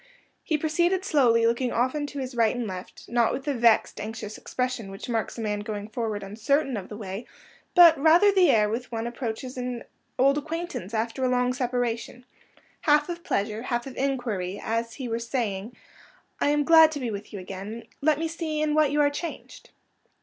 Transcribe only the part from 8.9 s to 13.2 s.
one approaches as old acquaintance after a long separation—half